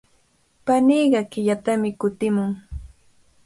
[0.65, 2.51] Paniiqa killatami kutimun.